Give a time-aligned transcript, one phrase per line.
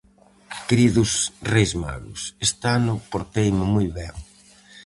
[0.69, 1.11] Queridos
[1.51, 4.15] Reis Magos: Este ano porteime moi ben.